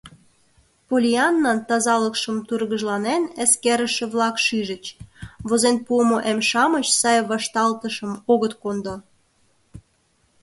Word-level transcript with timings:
Поллианнан 0.87 1.57
тазалыкшым 1.67 2.37
тургыжланен 2.47 3.23
эскерыше-влак 3.43 4.35
шижыч: 4.45 4.85
возен 5.47 5.77
пуымо 5.85 6.17
эм-шамыч 6.31 6.85
сай 6.99 7.19
вашталтышым 7.29 8.11
огыт 8.31 8.53
кондо. 8.61 8.95